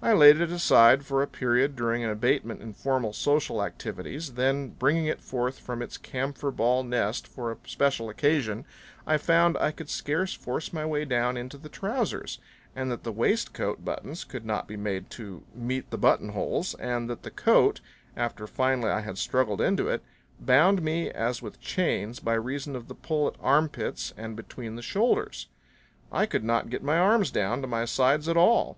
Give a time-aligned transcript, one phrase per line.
[0.00, 4.70] I laid it aside for a period during an abatement in formal social activities; then
[4.70, 8.64] bringing it forth from its camphor ball nest for a special occasion
[9.06, 12.38] I found I could scarce force my way down into the trousers,
[12.74, 17.22] and that the waistcoat buttons could not be made to meet the buttonholes, and that
[17.22, 17.82] the coat,
[18.16, 20.02] after finally I had struggled into it,
[20.40, 24.80] bound me as with chains by reason of the pull at armpits and between the
[24.82, 25.46] shoulders.
[26.10, 28.76] I could not get my arms down to my sides at all.